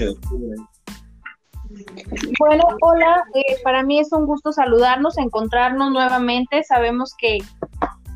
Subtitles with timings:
[0.00, 0.56] 18 de octubre.
[2.38, 6.64] Bueno, hola, eh, para mí es un gusto saludarnos, encontrarnos nuevamente.
[6.64, 7.38] Sabemos que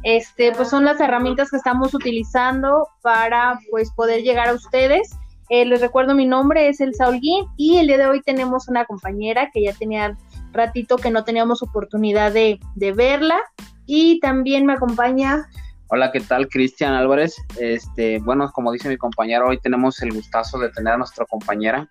[0.02, 5.10] este, pues son las herramientas que estamos utilizando para pues poder llegar a ustedes.
[5.50, 8.86] Eh, les recuerdo mi nombre es El Saulguín y el día de hoy tenemos una
[8.86, 10.16] compañera que ya tenía
[10.52, 13.38] ratito que no teníamos oportunidad de, de verla
[13.86, 15.46] y también me acompaña
[15.88, 16.48] Hola, ¿qué tal?
[16.48, 17.36] Cristian Álvarez.
[17.58, 21.88] Este, bueno, como dice mi compañero, hoy tenemos el gustazo de tener a nuestra compañera.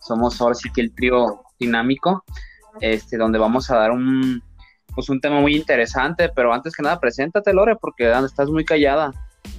[0.00, 2.24] Somos ahora sí que el trío dinámico,
[2.80, 4.42] este, donde vamos a dar un,
[4.94, 9.12] pues un tema muy interesante, pero antes que nada, preséntate, Lore, porque estás muy callada.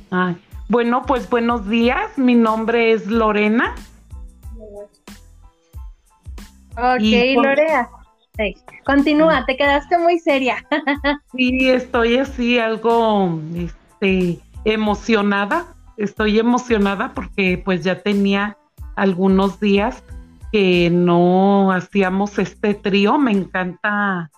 [0.10, 0.36] Ay,
[0.68, 3.76] bueno, pues buenos días, mi nombre es Lorena.
[6.72, 7.90] Ok, Lorea.
[8.86, 10.66] Continúa, te quedaste muy seria.
[11.32, 13.40] sí, estoy así algo
[14.06, 15.76] este, emocionada.
[15.98, 18.58] Estoy emocionada porque pues ya tenía
[18.96, 20.04] algunos días
[20.52, 23.18] que no hacíamos este trío.
[23.18, 24.32] Me encanta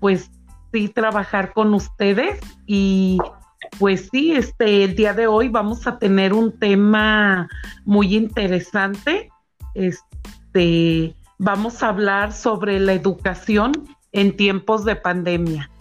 [0.00, 0.30] pues
[0.72, 3.18] sí trabajar con ustedes y
[3.78, 7.48] pues sí, este el día de hoy vamos a tener un tema
[7.84, 9.30] muy interesante.
[9.74, 13.72] Este vamos a hablar sobre la educación
[14.12, 15.71] en tiempos de pandemia.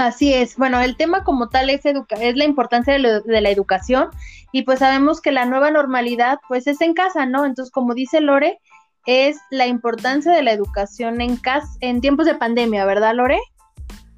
[0.00, 0.56] Así es.
[0.56, 4.08] Bueno, el tema como tal es, es la importancia de, de, la educación
[4.50, 7.44] y pues sabemos que la nueva normalidad pues es en casa, ¿no?
[7.44, 8.58] Entonces, como dice Lore,
[9.04, 13.38] es la importancia de la educación en casa en tiempos de pandemia, ¿verdad, Lore?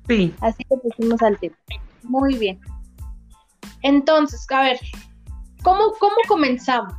[0.07, 0.33] Sí.
[0.41, 1.57] Así que pusimos al tema.
[2.05, 2.61] Muy bien.
[3.83, 4.79] Entonces, a ver,
[5.65, 6.95] ¿cómo, cómo comenzamos?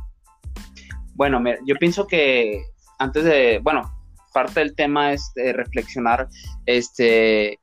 [1.14, 2.62] Bueno, yo pienso que
[2.98, 3.90] antes de, bueno,
[4.34, 6.28] parte del tema es reflexionar
[6.66, 7.60] este,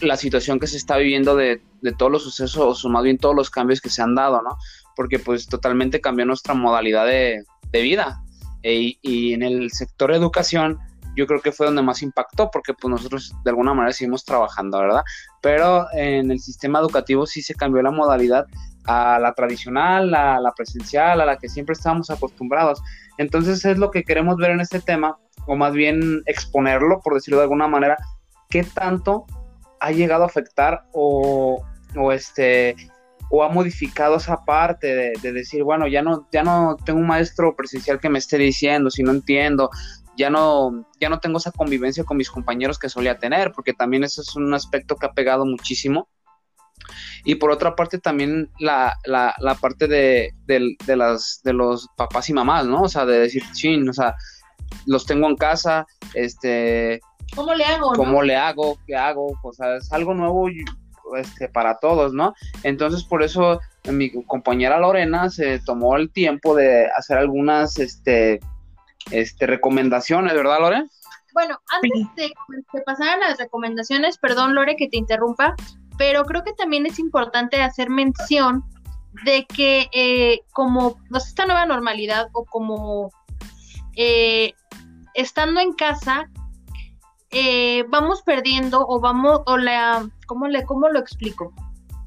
[0.00, 1.60] la situación que se está viviendo de,
[1.96, 4.56] todos los sucesos, o más bien todos los cambios que se han dado, ¿no?
[4.96, 8.22] Porque pues totalmente cambió nuestra modalidad de, vida.
[8.62, 10.78] E, y en el sector educación,
[11.16, 14.78] yo creo que fue donde más impactó, porque pues nosotros de alguna manera seguimos trabajando,
[14.78, 15.02] ¿verdad?
[15.42, 18.46] Pero en el sistema educativo sí se cambió la modalidad
[18.86, 22.80] a la tradicional, a la presencial, a la que siempre estábamos acostumbrados.
[23.18, 27.38] Entonces es lo que queremos ver en este tema, o más bien exponerlo, por decirlo
[27.38, 27.96] de alguna manera,
[28.48, 29.26] qué tanto
[29.80, 31.64] ha llegado a afectar o,
[32.12, 32.76] este
[33.30, 37.06] o ha modificado esa parte de, de, decir, bueno, ya no, ya no tengo un
[37.06, 39.70] maestro presencial que me esté diciendo si no entiendo,
[40.18, 44.02] ya no, ya no tengo esa convivencia con mis compañeros que solía tener, porque también
[44.02, 46.08] eso es un aspecto que ha pegado muchísimo.
[47.24, 52.28] Y por otra parte también la, la, la parte de, de, las, de los papás
[52.28, 52.82] y mamás, ¿no?
[52.82, 54.14] O sea, de decir, chin, o sea,
[54.86, 57.00] los tengo en casa, este...
[57.34, 57.92] ¿Cómo le hago?
[57.92, 58.78] ¿Cómo le hago?
[58.86, 59.38] ¿Qué hago?
[59.42, 60.48] O sea, es algo nuevo
[61.16, 62.34] este, para todos, ¿no?
[62.62, 68.40] Entonces, por eso mi compañera Lorena se tomó el tiempo de hacer algunas, este,
[69.10, 70.84] este, recomendaciones, ¿verdad, Lore?
[71.32, 72.32] Bueno, antes de,
[72.84, 75.54] pasar a las recomendaciones, perdón, Lore, que te interrumpa,
[75.96, 78.64] pero creo que también es importante hacer mención
[79.24, 83.10] de que eh, como esta nueva normalidad o como
[83.96, 84.52] eh,
[85.14, 86.28] estando en casa,
[87.30, 91.52] eh, vamos perdiendo o vamos, o la, ¿cómo, le, ¿cómo lo explico?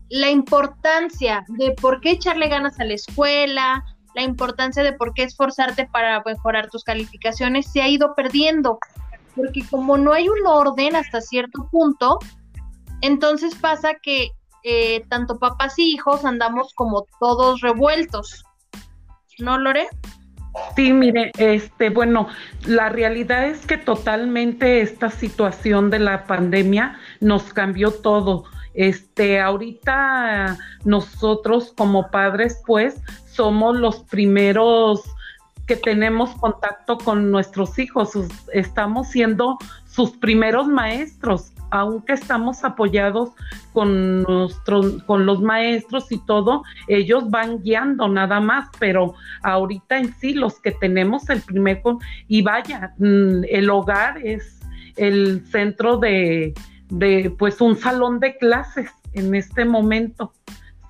[0.10, 5.24] La importancia de por qué echarle ganas a la escuela, la importancia de por qué
[5.24, 8.80] esforzarte para mejorar tus calificaciones se ha ido perdiendo,
[9.36, 12.20] porque como no hay un orden hasta cierto punto,
[13.02, 14.32] entonces pasa que
[14.64, 18.44] eh, tanto papás y hijos andamos como todos revueltos.
[19.40, 19.88] ¿No, Lore?
[20.76, 22.28] Sí, mire, este, bueno,
[22.66, 28.46] la realidad es que totalmente esta situación de la pandemia nos cambió todo.
[28.74, 35.02] Este, ahorita nosotros como padres, pues, somos los primeros
[35.68, 38.12] que tenemos contacto con nuestros hijos,
[38.52, 39.58] estamos siendo
[39.92, 43.32] sus primeros maestros, aunque estamos apoyados
[43.74, 50.14] con, nuestros, con los maestros y todo, ellos van guiando nada más, pero ahorita en
[50.16, 51.82] sí los que tenemos el primer,
[52.28, 54.62] y vaya, mm, el hogar es
[54.96, 56.54] el centro de,
[56.90, 60.34] de pues un salón de clases en este momento.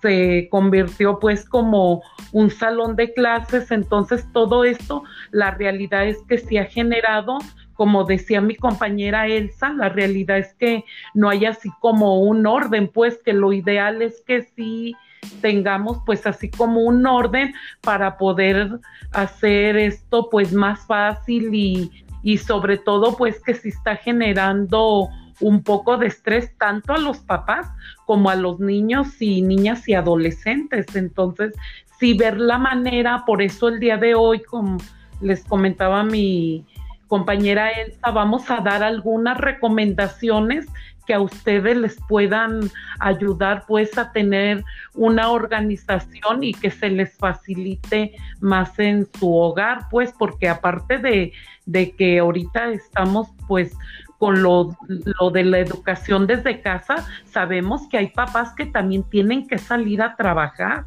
[0.01, 6.39] Se convirtió pues como un salón de clases, entonces todo esto, la realidad es que
[6.39, 7.37] se ha generado,
[7.81, 10.85] como decía mi compañera Elsa, la realidad es que
[11.15, 14.95] no hay así como un orden, pues que lo ideal es que sí
[15.41, 18.69] tengamos pues así como un orden para poder
[19.13, 25.63] hacer esto pues más fácil y, y sobre todo pues que se está generando un
[25.63, 27.67] poco de estrés tanto a los papás
[28.05, 30.95] como a los niños y niñas y adolescentes.
[30.95, 31.55] Entonces,
[31.99, 34.77] sí ver la manera, por eso el día de hoy, como
[35.19, 36.63] les comentaba mi
[37.11, 40.65] compañera Elsa, vamos a dar algunas recomendaciones
[41.05, 42.71] que a ustedes les puedan
[43.01, 44.63] ayudar pues a tener
[44.93, 51.33] una organización y que se les facilite más en su hogar, pues porque aparte de,
[51.65, 53.75] de que ahorita estamos pues
[54.17, 54.77] con lo,
[55.19, 60.01] lo, de la educación desde casa, sabemos que hay papás que también tienen que salir
[60.01, 60.85] a trabajar,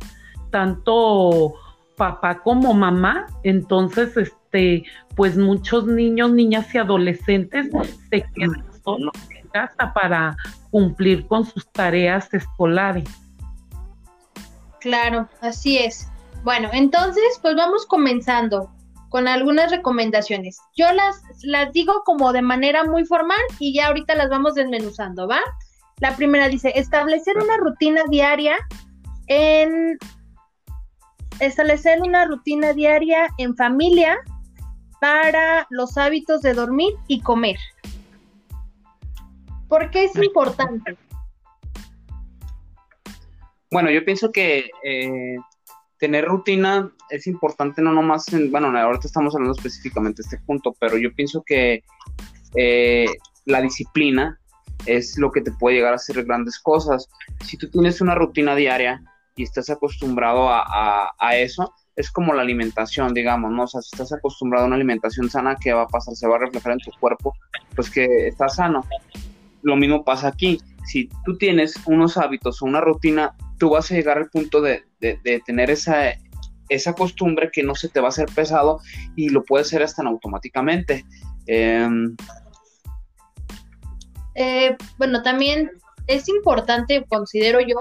[0.51, 1.53] tanto
[1.99, 4.85] papá como mamá, entonces este
[5.17, 7.69] pues muchos niños, niñas y adolescentes
[8.11, 9.13] se quedan solos
[9.55, 10.37] casa para
[10.71, 13.09] cumplir con sus tareas escolares.
[14.81, 16.09] Claro, así es.
[16.43, 18.71] Bueno, entonces, pues vamos comenzando
[19.09, 20.59] con algunas recomendaciones.
[20.77, 25.29] Yo las, las digo como de manera muy formal y ya ahorita las vamos desmenuzando,
[25.29, 25.41] ¿va?
[26.01, 28.57] La primera dice, establecer una rutina diaria
[29.29, 29.97] en
[31.41, 34.19] establecer una rutina diaria en familia
[35.01, 37.57] para los hábitos de dormir y comer.
[39.69, 40.97] ¿Por qué es importante?
[43.71, 45.37] Bueno, yo pienso que eh,
[45.99, 50.75] tener rutina es importante no nomás en, bueno, ahorita estamos hablando específicamente de este punto,
[50.79, 51.83] pero yo pienso que
[52.55, 53.07] eh,
[53.45, 54.39] la disciplina
[54.87, 57.09] es lo que te puede llegar a hacer grandes cosas.
[57.45, 59.03] Si tú tienes una rutina diaria
[59.37, 63.65] y estás acostumbrado a, a, eso, es como la alimentación, digamos, ¿no?
[63.65, 66.15] O sea, si estás acostumbrado a una alimentación sana, ¿qué va a pasar?
[66.15, 67.35] Se va a reflejar en tu cuerpo,
[67.75, 68.85] pues que estás sano
[69.65, 70.61] lo mismo pasa aquí.
[70.87, 74.85] Si tú tienes unos hábitos o una rutina, tú vas a llegar al punto de,
[75.47, 76.13] tener esa,
[76.69, 78.81] esa costumbre que no se te va a hacer pesado
[79.17, 81.05] y lo puedes hacer hasta automáticamente.
[81.47, 82.15] Em,
[84.35, 85.71] eh, bueno, también
[86.07, 87.79] es importante, considero yo,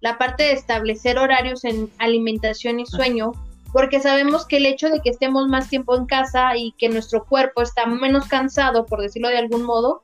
[0.00, 3.32] la parte de establecer horarios en alimentación y sueño,
[3.72, 7.24] porque sabemos que el hecho de que estemos más tiempo en casa y que nuestro
[7.24, 10.02] cuerpo está menos cansado, por decirlo de algún modo,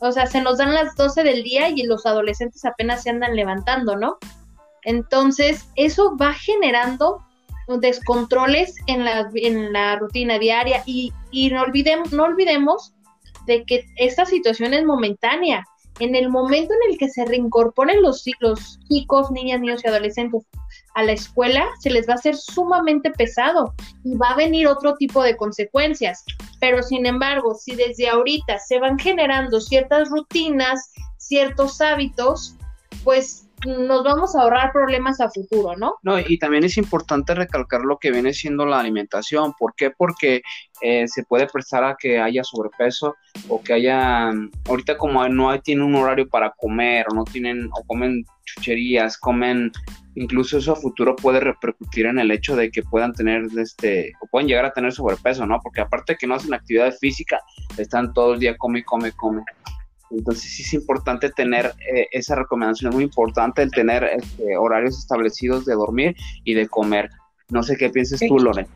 [0.00, 3.36] o sea, se nos dan las 12 del día y los adolescentes apenas se andan
[3.36, 4.16] levantando, ¿no?
[4.82, 7.22] Entonces, eso va generando
[7.68, 12.94] descontroles en la, en la rutina diaria y, y no, olvidemos, no olvidemos
[13.46, 15.64] de que esta situación es momentánea.
[15.98, 20.44] En el momento en el que se reincorporen los, los chicos, niñas, niños y adolescentes
[20.94, 24.94] a la escuela, se les va a hacer sumamente pesado y va a venir otro
[24.94, 26.24] tipo de consecuencias.
[26.60, 32.56] Pero sin embargo, si desde ahorita se van generando ciertas rutinas, ciertos hábitos,
[33.04, 35.96] pues nos vamos a ahorrar problemas a futuro, ¿no?
[36.02, 39.52] No, y también es importante recalcar lo que viene siendo la alimentación.
[39.58, 39.90] ¿Por qué?
[39.90, 40.42] Porque
[40.80, 43.16] eh, se puede prestar a que haya sobrepeso
[43.48, 44.30] o que haya,
[44.68, 49.18] ahorita como no hay, tienen un horario para comer o no tienen, o comen chucherías,
[49.18, 49.70] comen,
[50.14, 54.26] incluso eso a futuro puede repercutir en el hecho de que puedan tener, este, o
[54.26, 55.60] pueden llegar a tener sobrepeso, ¿no?
[55.62, 57.40] Porque aparte de que no hacen actividad física,
[57.76, 59.42] están todo el día come, come, come.
[60.10, 64.98] Entonces sí es importante tener eh, esa recomendación, es muy importante el tener este, horarios
[64.98, 67.10] establecidos de dormir y de comer.
[67.48, 68.66] No sé qué piensas tú, Lore.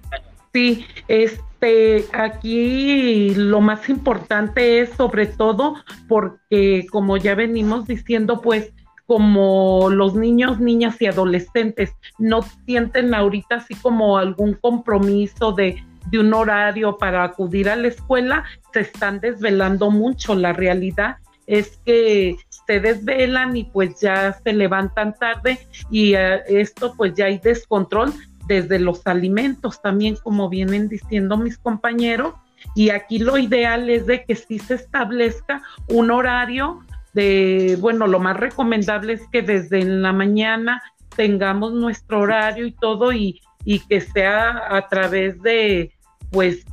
[0.53, 5.75] Sí, este, aquí lo más importante es sobre todo
[6.07, 8.73] porque como ya venimos diciendo, pues
[9.07, 16.19] como los niños, niñas y adolescentes no sienten ahorita así como algún compromiso de de
[16.19, 20.35] un horario para acudir a la escuela, se están desvelando mucho.
[20.35, 25.59] La realidad es que se desvelan y pues ya se levantan tarde
[25.91, 28.13] y eh, esto pues ya hay descontrol
[28.47, 32.35] desde los alimentos también como vienen diciendo mis compañeros
[32.75, 36.81] y aquí lo ideal es de que sí se establezca un horario
[37.13, 40.83] de, bueno, lo más recomendable es que desde la mañana
[41.15, 45.93] tengamos nuestro horario y todo y, y que sea a través de
[46.35, 46.67] pues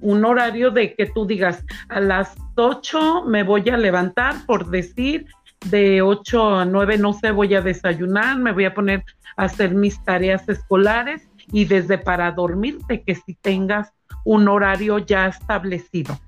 [0.00, 5.26] un horario de que tú digas a las 8 me voy a levantar, por decir,
[5.66, 9.04] de 8 a 9 no sé, voy a desayunar, me voy a poner
[9.36, 13.92] a hacer mis tareas escolares y desde para dormirte que si tengas
[14.24, 16.18] un horario ya establecido.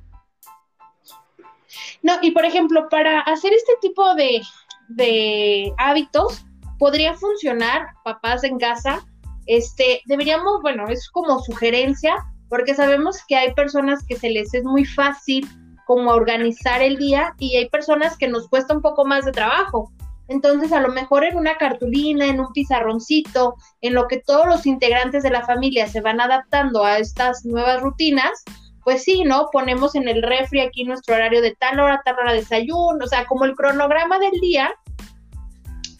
[2.03, 4.43] No, y por ejemplo, para hacer este tipo de,
[4.89, 6.45] de hábitos,
[6.79, 9.07] podría funcionar, papás en casa,
[9.47, 12.17] este, deberíamos, bueno, es como sugerencia,
[12.53, 15.49] porque sabemos que hay personas que se les es muy fácil
[15.87, 19.91] como organizar el día y hay personas que nos cuesta un poco más de trabajo.
[20.29, 24.67] Entonces, a lo mejor en una cartulina, en un pizarroncito, en lo que todos los
[24.67, 28.45] integrantes de la familia se van adaptando a estas nuevas rutinas,
[28.85, 29.49] pues sí, ¿no?
[29.51, 33.09] Ponemos en el refri aquí nuestro horario de tal hora, tal hora de desayuno, o
[33.09, 34.75] sea, como el cronograma del día,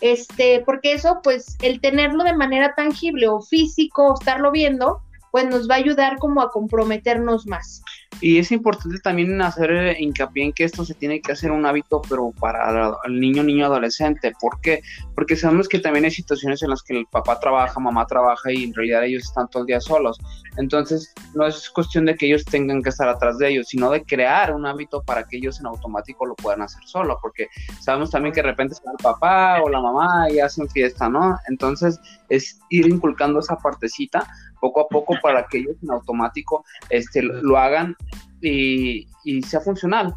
[0.03, 5.01] este, porque eso, pues, el tenerlo de manera tangible o físico, o estarlo viendo,
[5.33, 7.83] pues nos va a ayudar como a comprometernos más.
[8.21, 11.65] Y es importante también hacer eh, hincapié en que esto se tiene que hacer un
[11.65, 14.33] hábito, pero para el niño, niño, adolescente.
[14.39, 14.83] ¿Por qué?
[15.15, 18.65] Porque sabemos que también hay situaciones en las que el papá trabaja, mamá trabaja y
[18.65, 20.21] en realidad ellos están todo el día solos.
[20.59, 24.05] Entonces, no es cuestión de que ellos tengan que estar atrás de ellos, sino de
[24.05, 27.49] crear un hábito para que ellos en automático lo puedan hacer solo, porque
[27.81, 31.39] sabemos también que de repente está el papá o la mamá y hacen fiesta, ¿no?
[31.49, 31.99] Entonces,
[32.29, 34.27] es ir inculcando esa partecita
[34.63, 37.97] poco a poco para que ellos en automático este, lo hagan
[38.41, 39.07] y,
[39.43, 40.15] sea funcional.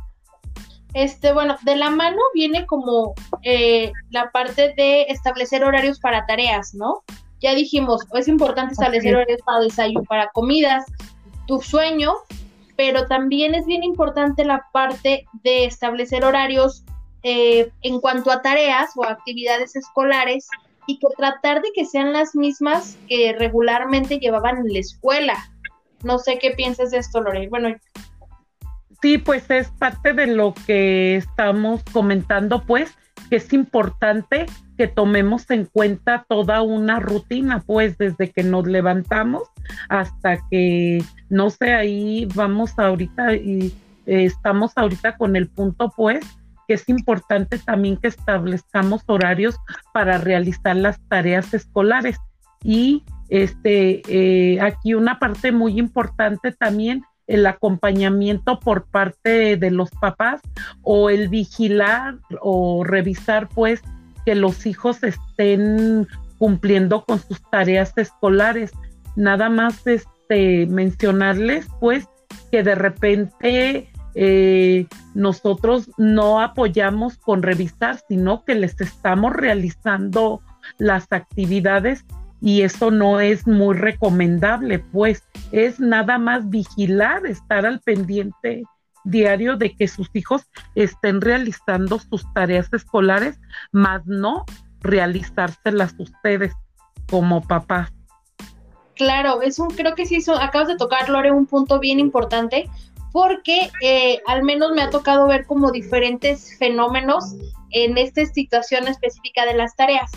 [0.93, 6.73] Este, bueno, de la mano viene como eh, la parte de establecer horarios para tareas,
[6.75, 7.03] ¿no?
[7.41, 10.85] Ya dijimos, es importante establecer horarios para desayuno, para comidas,
[11.47, 12.13] tu sueño,
[12.77, 16.85] pero también es bien importante la parte de establecer horarios
[17.23, 20.47] eh, en cuanto a tareas o actividades escolares
[20.87, 25.35] y que tratar de que sean las mismas que regularmente llevaban en la escuela.
[26.03, 27.47] No sé qué piensas de esto, Lore.
[27.49, 27.75] Bueno,
[29.01, 32.95] sí, pues es parte de lo que estamos comentando, pues,
[33.29, 34.45] que es importante
[34.77, 39.43] que tomemos en cuenta toda una rutina, pues, desde que nos levantamos
[39.89, 43.73] hasta que, no sé, ahí vamos ahorita y
[44.05, 46.25] eh, estamos ahorita con el punto, pues,
[46.67, 49.55] que es importante también que establezcamos horarios
[49.93, 52.17] para realizar las tareas escolares.
[52.63, 59.89] Y este, eh, aquí una parte muy importante también, el acompañamiento por parte de los
[59.91, 60.41] papás
[60.83, 63.81] o el vigilar o revisar pues
[64.25, 66.07] que los hijos estén
[66.37, 68.71] cumpliendo con sus tareas escolares.
[69.15, 72.07] Nada más este mencionarles pues
[72.51, 80.41] que de repente eh, nosotros no apoyamos con revisar, sino que les estamos realizando
[80.77, 82.05] las actividades
[82.41, 88.63] y eso no es muy recomendable, pues es nada más vigilar, estar al pendiente
[89.03, 90.43] diario de que sus hijos
[90.75, 93.39] estén realizando sus tareas escolares,
[93.71, 94.45] más no
[94.81, 96.53] realizárselas ustedes
[97.09, 97.91] como papás.
[98.95, 102.69] Claro, es un, creo que sí, acabas de tocar, Lore, un punto bien importante,
[103.15, 107.33] porque eh, al menos me ha tocado ver como diferentes fenómenos
[107.71, 110.11] en esta situación específica de las tareas.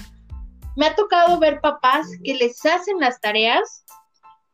[0.75, 3.85] Me ha tocado ver papás que les hacen las tareas,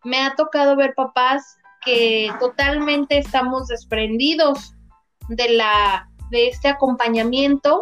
[0.04, 4.74] me ha tocado ver papás que totalmente estamos desprendidos
[5.30, 7.80] de la de este acompañamiento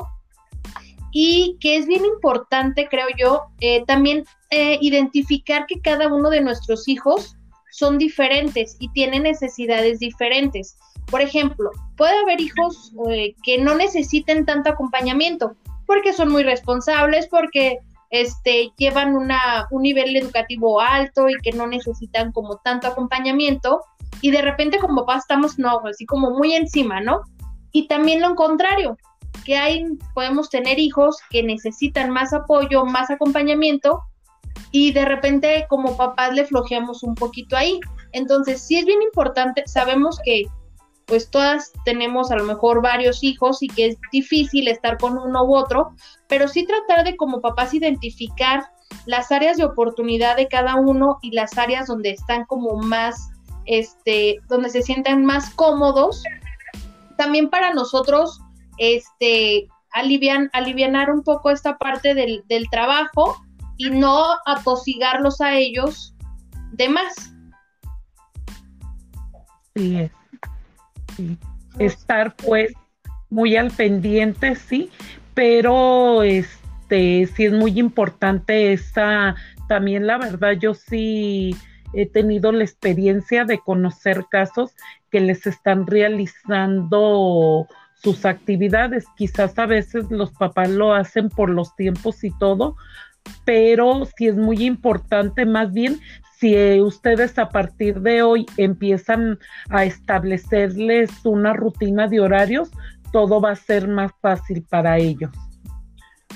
[1.11, 6.41] y que es bien importante, creo yo, eh, también eh, identificar que cada uno de
[6.41, 7.37] nuestros hijos
[7.73, 10.77] son diferentes y tienen necesidades diferentes.
[11.11, 17.27] Por ejemplo, puede haber hijos eh, que no necesiten tanto acompañamiento porque son muy responsables,
[17.29, 17.79] porque
[18.11, 23.81] este, llevan una, un nivel educativo alto y que no necesitan como tanto acompañamiento
[24.21, 27.23] y de repente como papá estamos no, así como muy encima, ¿no?
[27.73, 28.97] Y también lo contrario,
[29.45, 34.03] que hay, podemos tener hijos que necesitan más apoyo, más acompañamiento
[34.73, 37.79] y de repente como papás le flojeamos un poquito ahí.
[38.13, 40.45] Entonces, sí es bien importante, sabemos que
[41.07, 45.45] pues todas tenemos a lo mejor varios hijos y que es difícil estar con uno
[45.45, 45.93] u otro,
[46.29, 48.65] pero sí tratar de como papás identificar
[49.05, 53.31] las áreas de oportunidad de cada uno y las áreas donde están como más,
[53.67, 56.23] este, donde se sientan más cómodos.
[57.19, 58.41] También para nosotros,
[58.79, 63.37] este, alivian, alivianar un poco esta parte del, del trabajo
[63.83, 66.15] y no atosigarlos a ellos
[66.73, 67.15] de más.
[69.75, 70.09] Sí,
[71.17, 71.39] sí.
[71.79, 72.73] Estar pues
[73.29, 74.91] muy al pendiente, sí,
[75.35, 79.35] pero este sí es muy importante esa,
[79.69, 81.57] también la verdad yo sí
[81.95, 84.73] he tenido la experiencia de conocer casos
[85.11, 89.07] que les están realizando sus actividades.
[89.17, 92.77] Quizás a veces los papás lo hacen por los tiempos y todo,
[93.45, 96.01] pero sí es muy importante más bien
[96.39, 99.39] si ustedes a partir de hoy empiezan
[99.71, 102.71] a establecerles una rutina de horarios,
[103.13, 105.31] todo va a ser más fácil para ellos.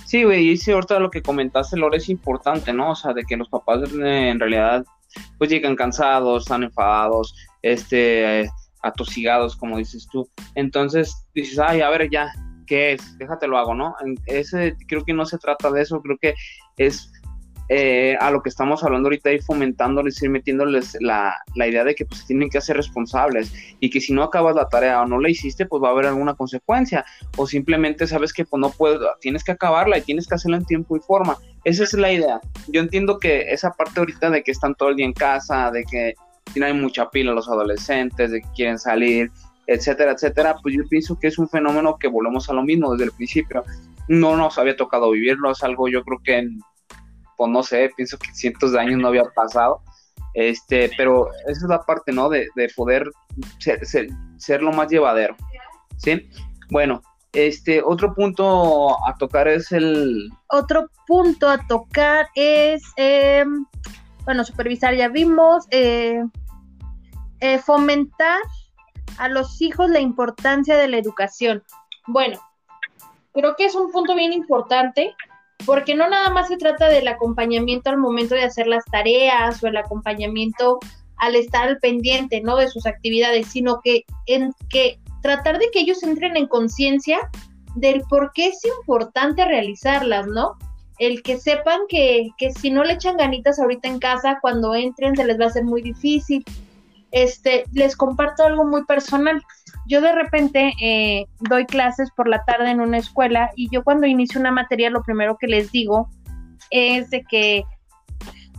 [0.04, 2.92] Sí, güey, y sí, ahorita lo que comentaste, Lore, es importante, ¿no?
[2.92, 4.84] O sea, de que los papás eh, en realidad
[5.38, 8.48] pues llegan cansados, están enfadados, este,
[8.82, 10.28] atosigados, como dices tú.
[10.54, 12.32] Entonces dices, ay, a ver, ya,
[12.66, 13.18] ¿qué es?
[13.18, 13.94] Déjate lo hago, ¿no?
[14.26, 16.34] Ese, creo que no se trata de eso, creo que
[16.76, 17.10] es
[17.68, 21.96] eh, a lo que estamos hablando ahorita y fomentándoles, ir metiéndoles la, la, idea de
[21.96, 25.18] que pues tienen que ser responsables y que si no acabas la tarea o no
[25.18, 27.04] la hiciste, pues va a haber alguna consecuencia
[27.36, 30.64] o simplemente sabes que pues no puedes, tienes que acabarla y tienes que hacerla en
[30.64, 31.38] tiempo y forma.
[31.64, 32.40] esa es la idea.
[32.68, 35.82] Yo entiendo que esa parte ahorita de que están todo el día en casa, de
[35.82, 36.14] que
[36.64, 39.32] hay mucha pila los adolescentes, de que quieren salir,
[39.66, 43.06] etcétera, etcétera, pues yo pienso que es un fenómeno que volvemos a lo mismo desde
[43.06, 43.64] el principio.
[44.08, 46.48] No nos había tocado vivirlo, es algo yo creo que,
[47.36, 49.82] pues no sé, pienso que cientos de años no había pasado.
[50.34, 52.28] Este, pero esa es la parte, ¿no?
[52.28, 53.10] De, poder
[53.58, 55.34] ser, lo más llevadero,
[55.96, 56.28] ¿sí?
[56.70, 57.00] Bueno,
[57.32, 60.30] este, otro punto a tocar es el...
[60.48, 63.64] Otro punto a tocar es, em,
[64.24, 66.22] bueno, supervisar ya vimos, eh,
[67.40, 68.40] eh, fomentar
[69.18, 71.62] a los hijos la importancia de la educación.
[72.06, 72.38] Bueno,
[73.32, 75.14] creo que es un punto bien importante
[75.64, 79.66] porque no nada más se trata del acompañamiento al momento de hacer las tareas o
[79.66, 80.78] el acompañamiento
[81.16, 82.56] al estar pendiente, ¿no?
[82.56, 87.30] De sus actividades, sino que en que tratar de que ellos entren en conciencia
[87.74, 90.56] del por qué es importante realizarlas, ¿no?
[90.98, 95.16] El que sepan que, que si no le echan ganitas ahorita en casa, cuando entren
[95.16, 96.44] se les va a hacer muy difícil.
[97.12, 99.42] Este, les comparto algo muy personal
[99.88, 104.06] yo de repente eh, doy clases por la tarde en una escuela y yo cuando
[104.06, 106.08] inicio una materia lo primero que les digo
[106.70, 107.64] es de que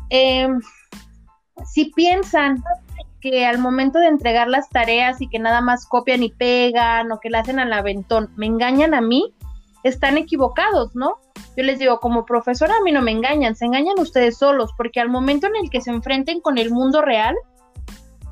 [0.09, 0.61] em,
[1.65, 2.63] si piensan
[3.19, 7.19] que al momento de entregar las tareas y que nada más copian y pegan o
[7.19, 9.33] que la hacen al aventón, me engañan a mí,
[9.83, 11.17] están equivocados, ¿no?
[11.57, 14.99] Yo les digo, como profesora a mí no me engañan, se engañan ustedes solos, porque
[14.99, 17.35] al momento en el que se enfrenten con el mundo real,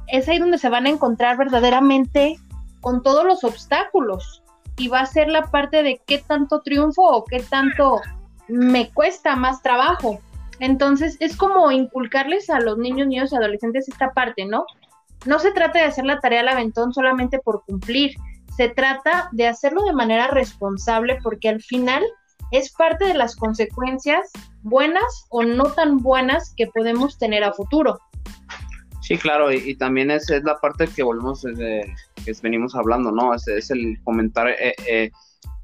[0.08, 2.38] es ahí donde se van a encontrar verdaderamente
[2.82, 4.44] con todos los obstáculos
[4.78, 8.02] y va a ser la parte de qué tanto triunfo o qué tanto
[8.48, 10.20] me cuesta más trabajo.
[10.60, 14.66] Entonces es como inculcarles a los niños, niños y adolescentes esta parte, ¿no?
[15.26, 18.16] No se trata de hacer la tarea al aventón solamente por cumplir,
[18.56, 22.04] se trata de hacerlo de manera responsable porque al final
[22.52, 24.32] es parte de las consecuencias
[24.62, 28.00] buenas o no tan buenas que podemos tener a futuro.
[29.06, 31.94] Sí, claro, y, también es, es, la parte que volvemos desde
[32.26, 33.36] que venimos hablando, ¿no?
[33.36, 35.12] Es, es el comentar eh, eh,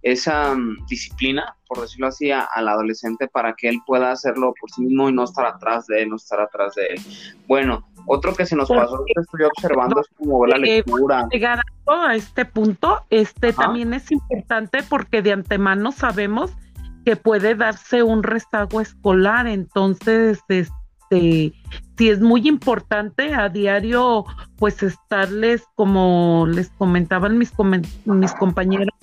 [0.03, 4.83] esa mm, disciplina, por decirlo así, al adolescente para que él pueda hacerlo por sí
[4.83, 7.01] mismo y no estar atrás de él, no estar atrás de él.
[7.47, 11.27] Bueno, otro que se nos pasó, que estoy observando, es como la eh, lectura.
[11.31, 16.51] Llegar a este punto, este también es importante porque de antemano sabemos
[17.05, 20.80] que puede darse un rezago escolar, entonces, este
[21.11, 21.53] este,
[21.97, 24.25] sí es muy importante a diario,
[24.57, 27.51] pues estarles, como les comentaban mis,
[28.05, 28.95] mis compañeros,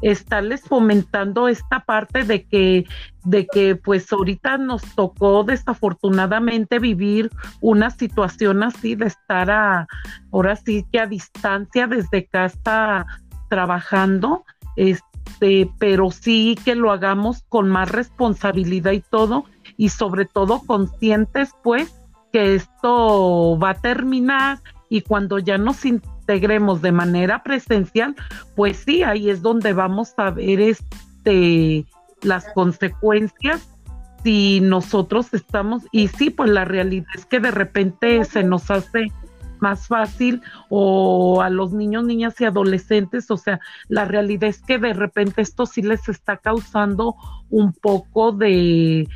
[0.00, 2.86] estarles fomentando esta parte de que,
[3.24, 9.88] de que pues ahorita nos tocó desafortunadamente vivir una situación así de estar a,
[10.32, 13.06] ahora sí que a distancia desde casa
[13.50, 14.44] trabajando,
[14.76, 19.44] este, pero sí que lo hagamos con más responsabilidad y todo,
[19.78, 21.94] y sobre todo conscientes pues
[22.30, 24.58] que esto va a terminar
[24.90, 28.14] y cuando ya nos integremos de manera presencial,
[28.56, 31.86] pues sí, ahí es donde vamos a ver este
[32.22, 33.68] las consecuencias
[34.24, 39.12] si nosotros estamos y sí, pues la realidad es que de repente se nos hace
[39.60, 44.78] más fácil o a los niños, niñas y adolescentes, o sea, la realidad es que
[44.78, 47.16] de repente esto sí les está causando
[47.50, 49.08] un poco de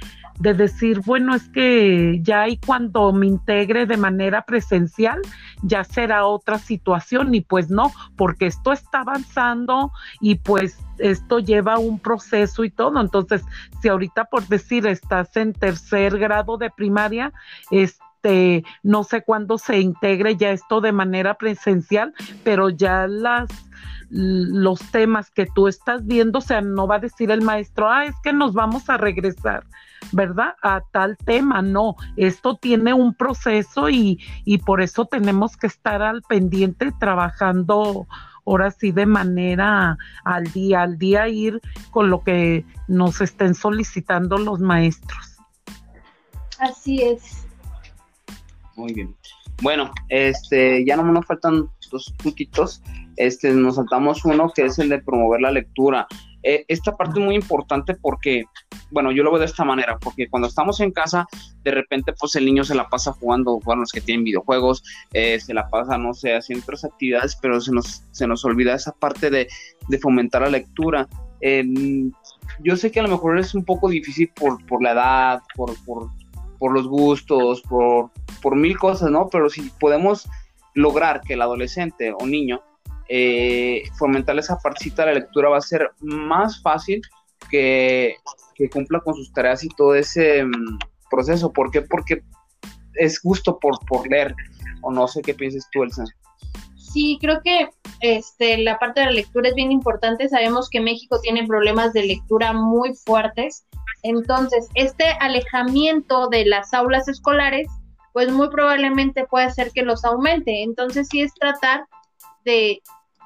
[0.42, 5.20] de decir, bueno, es que ya y cuando me integre de manera presencial,
[5.62, 11.78] ya será otra situación y pues no, porque esto está avanzando y pues esto lleva
[11.78, 13.00] un proceso y todo.
[13.00, 13.44] Entonces,
[13.80, 17.32] si ahorita por decir estás en tercer grado de primaria,
[17.70, 23.48] este, no sé cuándo se integre ya esto de manera presencial, pero ya las
[24.12, 28.04] los temas que tú estás viendo, o sea, no va a decir el maestro, ah,
[28.04, 29.64] es que nos vamos a regresar,
[30.12, 30.54] ¿verdad?
[30.62, 36.02] A tal tema, no, esto tiene un proceso y, y por eso tenemos que estar
[36.02, 38.06] al pendiente trabajando
[38.44, 44.36] ahora sí de manera al día, al día ir con lo que nos estén solicitando
[44.36, 45.38] los maestros.
[46.58, 47.46] Así es.
[48.76, 49.14] Muy bien.
[49.62, 52.82] Bueno, este, ya no nos faltan dos puntitos
[53.16, 56.06] este, nos saltamos uno que es el de promover la lectura.
[56.44, 58.44] Eh, esta parte es muy importante porque,
[58.90, 61.26] bueno, yo lo veo de esta manera, porque cuando estamos en casa,
[61.62, 65.38] de repente, pues el niño se la pasa jugando, bueno, los que tienen videojuegos, eh,
[65.38, 68.92] se la pasa, no sé, haciendo otras actividades, pero se nos, se nos olvida esa
[68.92, 69.48] parte de,
[70.00, 71.08] fomentar la lectura.
[71.40, 72.10] Em,
[72.64, 75.72] yo sé que a lo mejor es un poco difícil por, por la edad, por,
[75.84, 76.10] por,
[76.58, 79.28] por los gustos, por, por mil cosas, ¿no?
[79.30, 80.28] Pero si podemos
[80.74, 82.62] lograr que el adolescente o niño
[83.14, 87.02] eh, fomentar esa partecita de la lectura va a ser más fácil
[87.50, 88.16] que,
[88.72, 90.78] cumpla con sus tareas y todo ese mm,
[91.10, 91.52] proceso.
[91.52, 91.82] ¿Por qué?
[91.82, 92.22] Porque
[92.94, 94.34] es gusto por, por leer,
[94.80, 96.04] o no sé qué piensas tú, Elsa.
[96.74, 97.68] Sí, creo que
[98.00, 100.30] este, la parte de la lectura es bien importante.
[100.30, 103.66] Sabemos que México tiene problemas de lectura muy fuertes.
[104.02, 107.68] Entonces, este alejamiento de las aulas escolares,
[108.14, 110.62] pues muy probablemente puede hacer que los aumente.
[110.62, 111.84] Entonces, sí es tratar
[112.46, 112.80] de,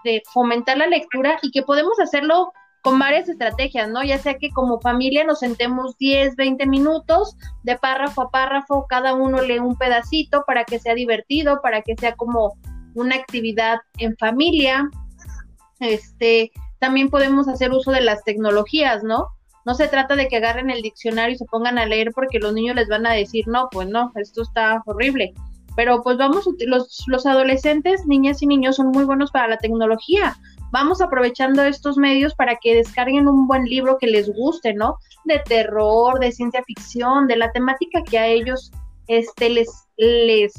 [0.07, 4.05] de fomentar la lectura y que podemos hacerlo con varias estrategias, ¿no?
[4.05, 9.13] Ya sea que como familia nos sentemos 10, 20 minutos de párrafo a párrafo, cada
[9.13, 12.57] uno lee un pedacito para que sea divertido, para que sea como
[12.95, 14.89] una actividad en familia.
[15.81, 19.27] Este, también podemos hacer uso de las tecnologías, ¿no?
[19.65, 22.55] No se trata de que agarren el diccionario y se pongan a leer porque los
[22.55, 25.35] niños les van a decir, no, pues no, esto está horrible.
[25.77, 30.35] Pero pues vamos, los, los adolescentes, niñas y niños son muy buenos para la tecnología
[30.71, 34.99] vamos aprovechando estos medios para que descarguen un buen libro que les guste, ¿no?
[35.25, 38.73] De terror, de ciencia ficción, de la temática que a ellos
[39.07, 40.53] este, les, les,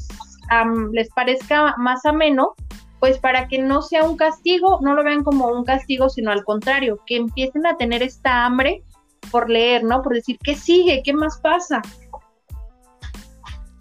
[0.92, 2.54] les parezca más ameno,
[3.00, 6.44] pues para que no sea un castigo, no lo vean como un castigo, sino al
[6.44, 8.82] contrario, que empiecen a tener esta hambre
[9.30, 10.02] por leer, ¿no?
[10.02, 11.02] Por decir, ¿qué sigue?
[11.04, 11.82] ¿Qué más pasa?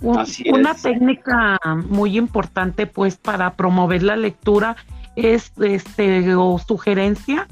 [0.01, 4.75] Una técnica muy importante pues para promover la lectura
[5.15, 7.47] es este o sugerencia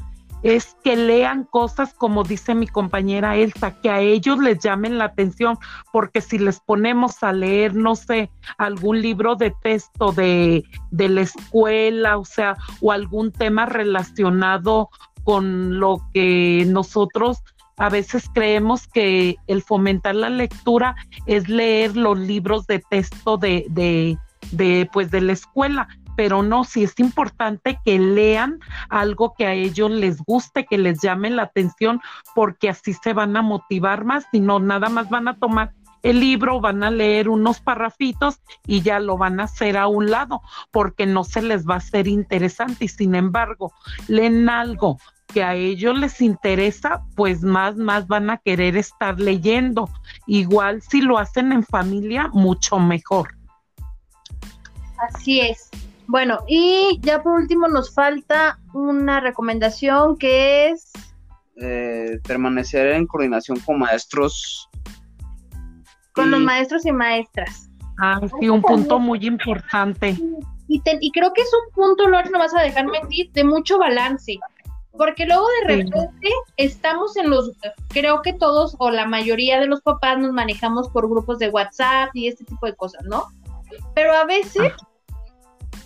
[0.45, 5.05] es que lean cosas como dice mi compañera Elsa, que a ellos les llamen la
[5.05, 5.57] atención,
[5.91, 8.29] porque si les ponemos a leer, no sé,
[8.59, 14.89] algún libro de texto de, de la escuela, o sea, o algún tema relacionado
[15.23, 17.41] con lo que nosotros
[17.77, 23.65] a veces creemos que el fomentar la lectura es leer los libros de texto de,
[23.69, 24.17] de,
[24.51, 28.59] de pues de la escuela pero no, sí es importante que lean
[28.89, 32.01] algo que a ellos les guste, que les llame la atención,
[32.33, 36.19] porque así se van a motivar más, si no, nada más van a tomar el
[36.19, 40.41] libro, van a leer unos parrafitos y ya lo van a hacer a un lado,
[40.71, 42.85] porque no se les va a hacer interesante.
[42.85, 43.73] Y sin embargo,
[44.07, 44.99] leen algo
[45.33, 49.89] que a ellos les interesa, pues más, más van a querer estar leyendo.
[50.27, 53.35] Igual si lo hacen en familia, mucho mejor.
[55.09, 55.69] Así es.
[56.07, 60.91] Bueno, y ya por último nos falta una recomendación que es...
[61.57, 64.69] Eh, permanecer en coordinación con maestros.
[66.13, 67.69] Con los maestros y maestras.
[67.99, 70.17] Ah, sí, un punto muy importante.
[70.67, 73.77] Y, y creo que es un punto, Lore, no vas a dejar mentir, de mucho
[73.77, 74.37] balance.
[74.97, 77.51] Porque luego de repente estamos en los,
[77.89, 82.09] creo que todos o la mayoría de los papás nos manejamos por grupos de WhatsApp
[82.13, 83.25] y este tipo de cosas, ¿no?
[83.93, 84.71] Pero a veces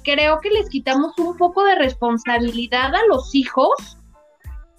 [0.04, 3.98] creo que les quitamos un poco de responsabilidad a los hijos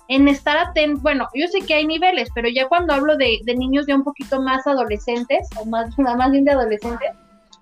[0.09, 1.03] en estar atentos.
[1.03, 4.40] Bueno, yo sé que hay niveles, pero ya cuando hablo de, niños ya un poquito
[4.43, 7.11] más adolescentes, o más, más bien de adolescentes,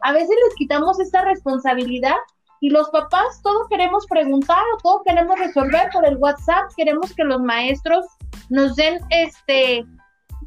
[0.00, 2.16] a veces les quitamos esta responsabilidad
[2.60, 7.24] y los papás todo queremos preguntar o todo queremos resolver por el WhatsApp, queremos que
[7.24, 8.06] los maestros
[8.48, 9.84] nos den este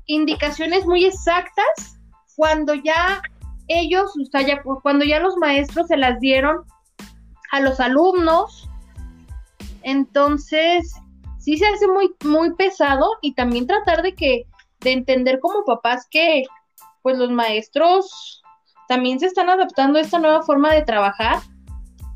[0.08, 2.00] indicaciones muy exactas
[2.36, 3.22] cuando ya
[3.68, 6.66] ellos, o sea, ya, cuando ya los maestros se las dieron
[7.52, 8.70] a los alumnos.
[9.84, 10.94] Entonces,
[11.40, 14.46] sí se hace muy, muy pesado y también tratar de que,
[14.82, 16.44] de entender como papás que,
[17.02, 18.42] pues los maestros
[18.88, 21.40] también se están adaptando a esta nueva forma de trabajar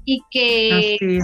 [0.06, 1.20] y que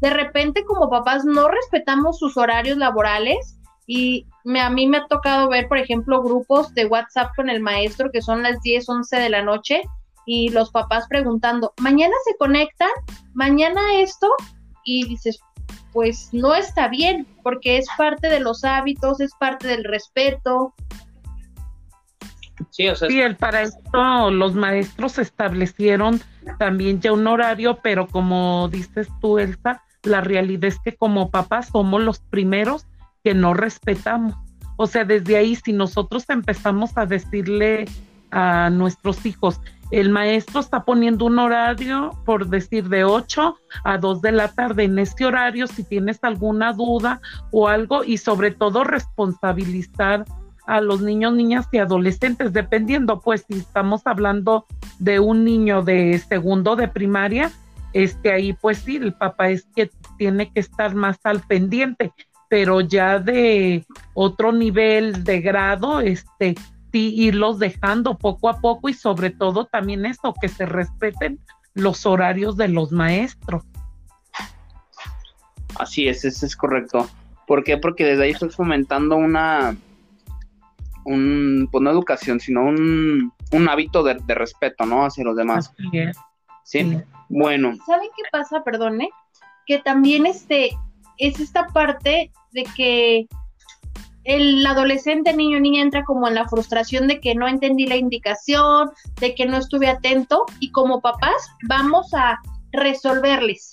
[0.00, 5.06] de repente como papás no respetamos sus horarios laborales y me, a mí me ha
[5.08, 9.16] tocado ver, por ejemplo, grupos de WhatsApp con el maestro que son las 10, 11
[9.16, 9.82] de la noche
[10.26, 12.90] y los papás preguntando, mañana se conectan,
[13.34, 14.28] mañana esto,
[14.84, 15.40] y dices,
[15.92, 20.74] pues no está bien, porque es parte de los hábitos, es parte del respeto.
[22.70, 26.20] Sí, o sea, sí, para esto los maestros establecieron
[26.58, 31.68] también ya un horario, pero como dices tú, Elsa, la realidad es que como papás
[31.68, 32.86] somos los primeros
[33.22, 34.34] que no respetamos.
[34.76, 37.86] O sea, desde ahí, si nosotros empezamos a decirle
[38.30, 44.22] a nuestros hijos, el maestro está poniendo un horario, por decir, de 8 a 2
[44.22, 44.84] de la tarde.
[44.84, 50.24] En ese horario, si tienes alguna duda o algo, y sobre todo responsabilizar
[50.66, 54.66] a los niños, niñas y adolescentes, dependiendo, pues si estamos hablando
[54.98, 57.50] de un niño de segundo de primaria,
[57.92, 62.12] este ahí pues sí, el papá es que tiene que estar más al pendiente,
[62.48, 66.54] pero ya de otro nivel de grado, este,
[66.92, 71.40] irlos dejando poco a poco y sobre todo también eso, que se respeten
[71.74, 73.64] los horarios de los maestros.
[75.78, 77.08] Así es, eso es correcto.
[77.46, 77.78] ¿Por qué?
[77.78, 79.76] Porque desde ahí estoy fomentando una,
[81.04, 85.04] un, pues no educación, sino un, un hábito de, respeto, ¿no?
[85.04, 85.72] Hacia los demás.
[86.64, 86.98] ¿Sí?
[87.28, 87.74] Bueno.
[87.86, 88.62] ¿Saben qué pasa?
[88.62, 89.10] Perdone.
[89.66, 90.70] Que también este,
[91.18, 93.28] es esta parte de que
[94.24, 97.96] el adolescente, niño o niña entra como en la frustración de que no entendí la
[97.96, 102.38] indicación, de que no estuve atento y como papás vamos a
[102.72, 103.72] resolverles.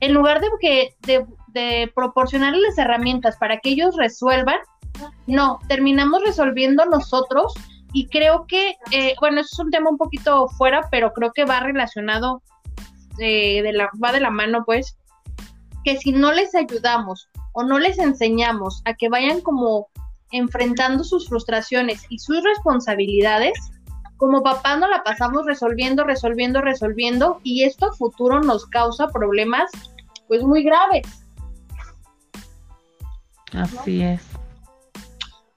[0.00, 4.58] En lugar de que de, de proporcionarles herramientas para que ellos resuelvan,
[5.26, 7.54] no, terminamos resolviendo nosotros
[7.92, 11.44] y creo que, eh, bueno, eso es un tema un poquito fuera, pero creo que
[11.44, 12.42] va relacionado,
[13.18, 14.98] eh, de la, va de la mano, pues,
[15.84, 19.88] que si no les ayudamos o no les enseñamos a que vayan como
[20.32, 23.52] enfrentando sus frustraciones y sus responsabilidades,
[24.16, 29.70] como papá no la pasamos resolviendo, resolviendo, resolviendo y esto a futuro nos causa problemas
[30.26, 31.06] pues muy graves.
[33.52, 34.33] Así es.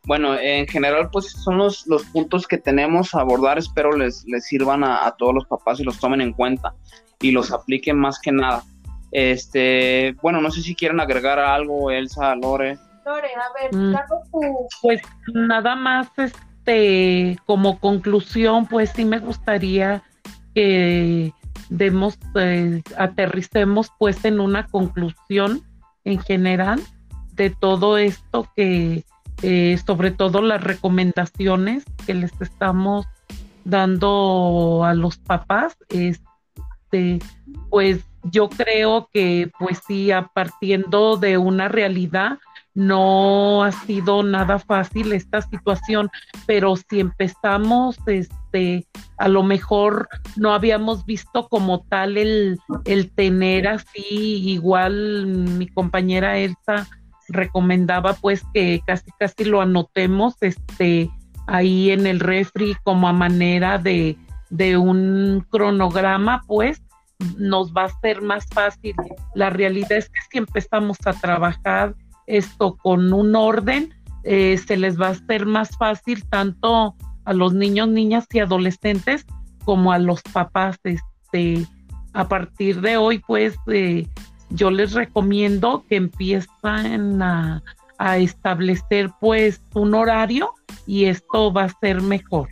[0.08, 3.58] Bueno, en general, pues son los, los puntos que tenemos a abordar.
[3.58, 6.74] Espero les, les sirvan a, todos los papás y los tomen en cuenta
[7.20, 8.64] y los apliquen más que nada.
[9.12, 12.80] Este, bueno, no sé si quieren agregar algo, Elsa, Lore.
[13.06, 13.96] Lore, a ver, mm.
[14.32, 14.68] tu...
[14.82, 15.02] Pues
[15.34, 20.04] nada más, este, como conclusión, pues sí me gustaría
[20.56, 21.34] que
[21.68, 25.64] demos, eh, aterricemos pues en una conclusión
[26.06, 26.82] en general
[27.34, 29.04] de todo esto que,
[29.42, 33.06] eh, sobre todo las recomendaciones que les estamos
[33.66, 37.20] dando a los papás, este,
[37.70, 42.40] pues yo creo que pues sí, a partiendo de una realidad,
[42.78, 46.12] no ha sido nada fácil esta situación,
[46.46, 48.86] pero si empezamos, este,
[49.18, 56.38] a lo mejor no habíamos visto como tal el, el tener así, igual mi compañera
[56.38, 56.88] Elsa
[57.30, 61.10] recomendaba pues que casi casi lo anotemos este
[61.48, 64.18] ahí en el refri como a manera de,
[64.50, 66.82] de un cronograma pues
[67.38, 68.96] nos va a ser más fácil.
[69.34, 71.96] La realidad es que si empezamos a trabajar
[72.28, 77.54] esto con un orden, eh, se les va a hacer más fácil tanto a los
[77.54, 79.26] niños, niñas y adolescentes
[79.66, 80.78] como a los papás.
[80.84, 81.66] Este,
[82.14, 83.56] a partir de hoy, pues,
[84.50, 87.64] yo les recomiendo que empiecen a,
[88.18, 90.54] establecer pues un horario
[90.86, 92.48] y esto va a ser mejor.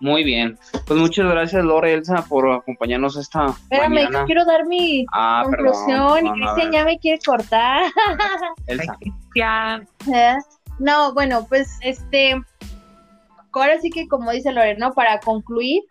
[0.00, 0.58] Muy bien.
[0.86, 6.26] Pues muchas gracias, Lore Elsa, por acompañarnos esta Espérame, yo quiero dar mi ah, conclusión
[6.26, 7.82] y Cristian ya me quiere cortar.
[8.66, 8.96] Elsa.
[10.12, 10.36] ¿Eh?
[10.78, 12.42] No, bueno, pues este,
[13.52, 14.92] ahora sí que como dice Lore, ¿no?
[14.92, 15.82] Para concluir,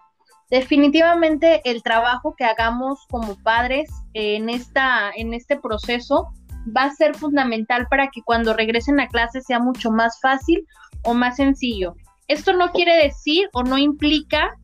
[0.53, 6.31] definitivamente el trabajo que hagamos como padres en, esta, en este proceso
[6.77, 10.67] va a ser fundamental para que cuando regresen a clase sea mucho más fácil
[11.05, 11.95] o más sencillo.
[12.27, 14.55] Esto no quiere decir o no implica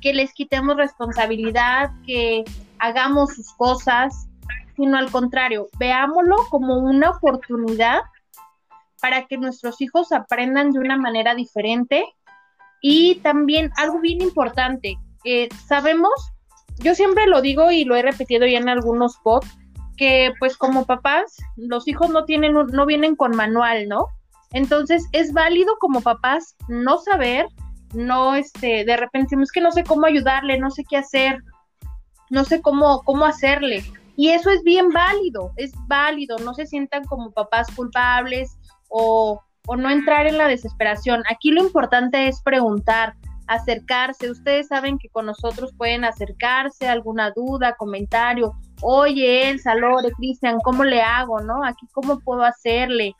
[0.00, 2.44] que les quitemos responsabilidad, que
[2.78, 4.28] hagamos sus cosas,
[4.76, 7.98] sino al contrario, veámoslo como una oportunidad
[9.00, 12.04] para que nuestros hijos aprendan de una manera diferente.
[12.80, 16.12] Y también algo bien importante, eh, sabemos,
[16.78, 19.56] yo siempre lo digo y lo he repetido ya en algunos posts,
[19.96, 24.06] que pues como papás, los hijos no tienen, no vienen con manual, ¿no?
[24.52, 27.46] Entonces es válido como papás no saber,
[27.94, 31.42] no, este, de repente es que no sé cómo ayudarle, no sé qué hacer,
[32.30, 33.84] no sé cómo, cómo hacerle.
[34.16, 38.58] Y eso es bien válido, es válido, no se sientan como papás culpables
[38.88, 41.22] o, o no entrar en la desesperación.
[41.30, 43.14] Aquí lo importante es preguntar,
[43.54, 44.30] acercarse.
[44.30, 48.54] Ustedes saben que con nosotros pueden acercarse, alguna duda, comentario.
[48.80, 51.40] Oye, Elsa, Lore, Cristian, ¿cómo le hago?
[51.40, 51.64] ¿No?
[51.64, 53.14] Aquí, ¿cómo puedo hacerle?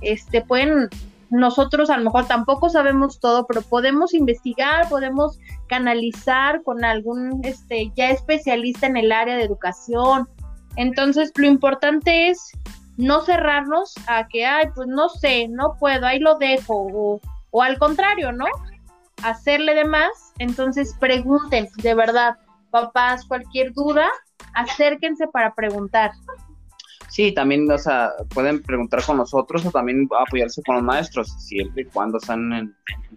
[0.00, 0.88] Este, pueden,
[1.30, 5.38] nosotros a lo mejor tampoco sabemos todo, pero podemos investigar, podemos
[5.68, 10.28] canalizar con algún, este, ya especialista en el área de educación.
[10.76, 12.52] Entonces, lo importante es
[12.96, 17.62] no cerrarnos a que, ay, pues no sé, no puedo, ahí lo dejo, o, o
[17.62, 18.46] al contrario, ¿no?
[19.22, 22.36] Hacerle de más, entonces pregunten, de verdad,
[22.70, 24.08] papás, cualquier duda,
[24.54, 26.12] acérquense para preguntar.
[27.08, 31.82] Sí, también, o sea, pueden preguntar con nosotros o también apoyarse con los maestros, siempre
[31.82, 32.74] y cuando están en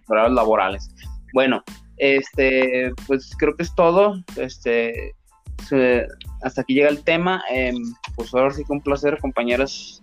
[0.08, 0.90] horarios laborales.
[1.32, 1.62] Bueno,
[1.96, 4.16] este, pues creo que es todo.
[4.36, 5.14] Este,
[6.42, 7.42] hasta aquí llega el tema.
[7.48, 7.76] Em,
[8.16, 10.02] pues ahora sí que un placer, compañeros,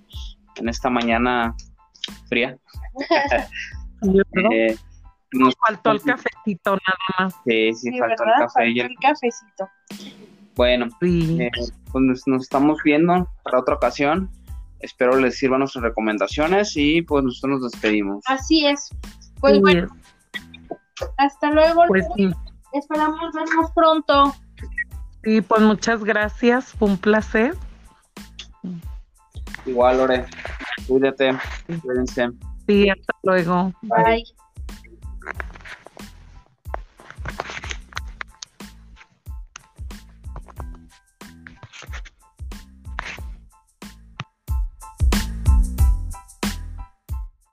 [0.56, 1.56] en esta mañana
[2.28, 2.58] fría.
[4.52, 4.76] eh,
[5.34, 7.36] nos faltó el cafecito nada más.
[7.46, 8.82] Sí, sí, faltó el café.
[8.82, 9.70] el cafecito.
[10.56, 11.50] Bueno, eh,
[11.92, 14.30] pues nos estamos viendo para otra ocasión.
[14.80, 18.24] espero les sirvan nuestras recomendaciones y pues nosotros nos despedimos.
[18.28, 18.90] Así es.
[19.40, 19.88] Pues Sí, bueno,
[21.18, 21.84] hasta luego.
[21.88, 22.30] Pues sí,
[22.74, 24.34] Esperamos vernos pronto.
[25.24, 27.56] sí, pues muchas gracias, fue un placer.
[29.66, 30.26] Igual, Lore,
[30.88, 31.38] cuídate,
[31.82, 32.30] cuídense.
[32.68, 33.74] Sí, hasta luego.
[33.82, 34.24] Bye.